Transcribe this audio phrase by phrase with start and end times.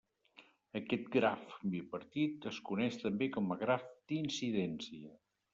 [0.79, 1.43] Aquest graf
[1.75, 5.17] bipartit es coneix també com a graf d'incidència.